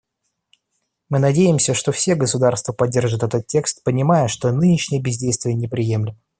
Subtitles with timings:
[1.09, 6.17] Мы надеемся, что все государства поддержат этот текст, понимая, что нынешнее бездействие неприемлемо.